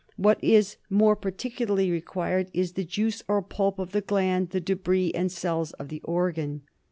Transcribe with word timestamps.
What 0.17 0.43
is 0.43 0.77
more 0.89 1.15
particularly 1.15 1.91
required 1.91 2.49
is 2.55 2.71
the 2.71 2.83
juice 2.83 3.21
or 3.27 3.43
pulp 3.43 3.77
of 3.77 3.91
the 3.91 4.01
gland, 4.01 4.49
the 4.49 4.59
debris 4.59 5.11
and 5.13 5.31
cells 5.31 5.73
of 5.73 5.89
the 5.89 6.01
organ. 6.03 6.63